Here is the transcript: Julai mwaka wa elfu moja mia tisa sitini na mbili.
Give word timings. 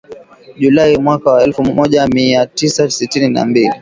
Julai 0.57 0.97
mwaka 0.97 1.31
wa 1.31 1.43
elfu 1.43 1.63
moja 1.63 2.07
mia 2.07 2.45
tisa 2.45 2.89
sitini 2.89 3.29
na 3.29 3.45
mbili. 3.45 3.69